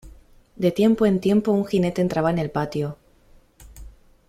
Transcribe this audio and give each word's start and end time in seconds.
de 0.55 0.71
tiempo 0.71 1.05
en 1.05 1.19
tiempo 1.19 1.51
un 1.51 1.63
jinete 1.63 2.01
entraba 2.01 2.31
en 2.31 2.39
el 2.39 2.49
patio: 2.49 2.97